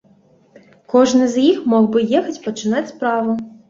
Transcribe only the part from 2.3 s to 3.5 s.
пачынаць справу.